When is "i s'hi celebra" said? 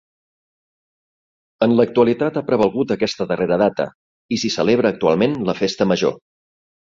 4.35-4.93